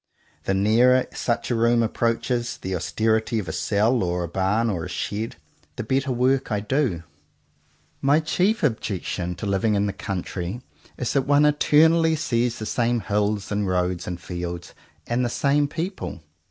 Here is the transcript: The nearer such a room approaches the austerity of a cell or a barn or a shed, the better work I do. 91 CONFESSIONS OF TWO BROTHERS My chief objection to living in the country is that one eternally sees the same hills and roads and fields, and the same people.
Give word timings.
The 0.45 0.55
nearer 0.55 1.05
such 1.13 1.51
a 1.51 1.55
room 1.55 1.83
approaches 1.83 2.57
the 2.57 2.75
austerity 2.75 3.37
of 3.37 3.47
a 3.47 3.51
cell 3.51 4.01
or 4.01 4.23
a 4.23 4.27
barn 4.27 4.67
or 4.67 4.83
a 4.83 4.89
shed, 4.89 5.35
the 5.75 5.83
better 5.83 6.11
work 6.11 6.51
I 6.51 6.59
do. 6.59 7.03
91 8.01 8.01
CONFESSIONS 8.01 8.03
OF 8.03 8.03
TWO 8.03 8.07
BROTHERS 8.07 8.07
My 8.07 8.19
chief 8.19 8.63
objection 8.63 9.35
to 9.35 9.45
living 9.45 9.75
in 9.75 9.85
the 9.85 9.93
country 9.93 10.61
is 10.97 11.13
that 11.13 11.27
one 11.27 11.45
eternally 11.45 12.15
sees 12.15 12.57
the 12.57 12.65
same 12.65 13.01
hills 13.01 13.51
and 13.51 13.67
roads 13.67 14.07
and 14.07 14.19
fields, 14.19 14.73
and 15.05 15.23
the 15.23 15.29
same 15.29 15.67
people. 15.67 16.23